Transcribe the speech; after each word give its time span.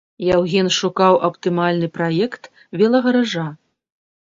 Яўген 0.27 0.67
шукаў 0.77 1.13
аптымальны 1.27 1.91
праект 1.99 2.51
велагаража. 2.83 3.47